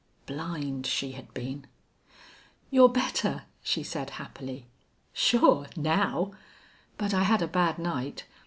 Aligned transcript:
Blind 0.25 0.87
she 0.87 1.11
had 1.11 1.31
been. 1.31 1.67
"You're 2.71 2.89
better," 2.89 3.43
she 3.61 3.83
said, 3.83 4.09
happily. 4.17 4.65
"Sure 5.13 5.67
now. 5.77 6.31
But 6.97 7.13
I 7.13 7.21
had 7.21 7.43
a 7.43 7.47
bad 7.47 7.77
night. 7.77 8.25